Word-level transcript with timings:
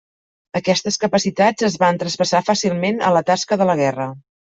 Aquestes 0.59 0.95
capacitats 1.03 1.67
es 1.67 1.77
van 1.83 1.99
traspassar 2.03 2.41
fàcilment 2.47 2.97
a 3.11 3.13
la 3.19 3.23
tasca 3.29 3.59
de 3.63 3.69
la 3.73 3.77
guerra. 3.83 4.09